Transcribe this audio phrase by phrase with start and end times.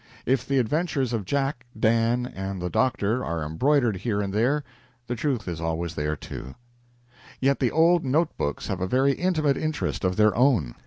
[0.25, 4.63] If the adventures of Jack, Dan, and the Doctor are embroidered here and there,
[5.05, 6.55] the truth is always there, too.
[7.39, 10.73] Yet the old note books have a very intimate interest of their own.